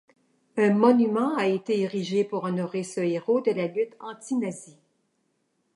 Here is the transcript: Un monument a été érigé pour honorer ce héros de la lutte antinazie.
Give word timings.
Un 0.57 0.73
monument 0.73 1.35
a 1.37 1.45
été 1.45 1.79
érigé 1.81 2.23
pour 2.23 2.45
honorer 2.45 2.81
ce 2.81 3.01
héros 3.01 3.39
de 3.41 3.51
la 3.51 3.67
lutte 3.67 3.93
antinazie. 3.99 4.79